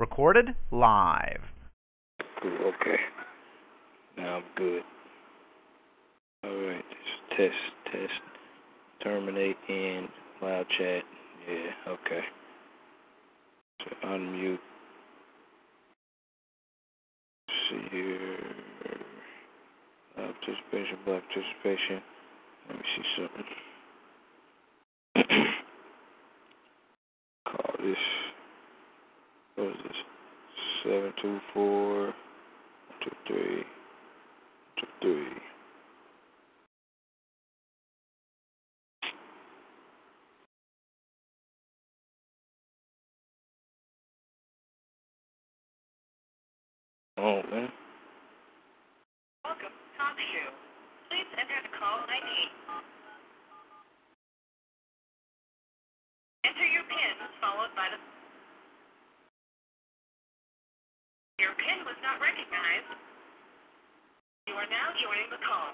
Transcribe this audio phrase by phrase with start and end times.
[0.00, 1.42] Recorded live.
[2.42, 2.96] Okay.
[4.16, 4.82] Now I'm good.
[6.42, 7.52] Alright, just test,
[7.92, 8.22] test.
[9.04, 10.08] Terminate in
[10.40, 11.02] loud chat.
[11.46, 12.22] Yeah, okay.
[13.84, 14.58] So unmute.
[17.68, 18.38] see here.
[20.16, 22.00] Loud participation, black participation.
[22.70, 23.48] Let me see something.
[27.44, 27.98] Call this.
[29.56, 29.99] What is this?
[31.00, 32.12] Seven two four
[33.02, 33.64] two three
[34.78, 35.28] two three.
[47.16, 47.72] Oh man.
[49.42, 50.52] Welcome, Shoe.
[51.08, 52.99] Please enter the call ID.
[62.10, 62.90] Not recognized.
[64.48, 65.70] You are now joining the call.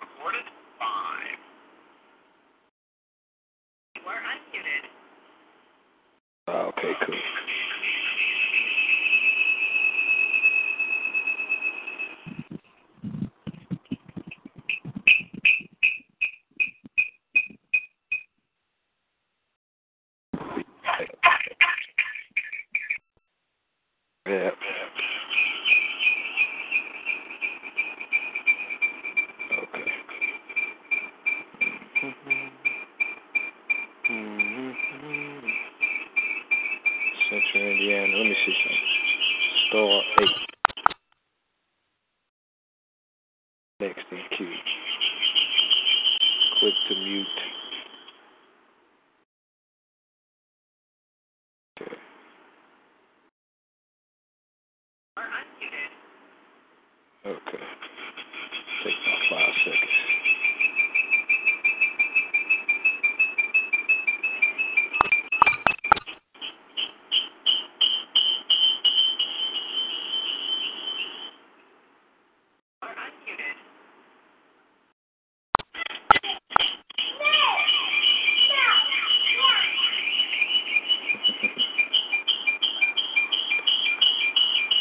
[0.00, 0.46] Recorded
[0.78, 1.38] five.
[3.94, 4.84] You are unmuted.
[6.48, 7.61] Oh, okay, cool.
[24.32, 24.50] Yeah.
[29.52, 29.88] Okay.
[37.28, 38.16] Central Indiana.
[38.16, 38.88] Let me see something.
[39.68, 40.38] Star eight.
[43.80, 44.56] Next in queue.
[46.60, 47.26] Click to mute.
[51.82, 51.96] Okay.
[55.16, 55.92] You are unmuted.
[57.26, 57.64] Okay.
[58.84, 59.90] Take about five seconds.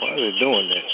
[0.00, 0.93] Why are they doing that?